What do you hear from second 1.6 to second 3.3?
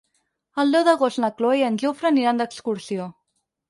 i en Jofre aniran d'excursió.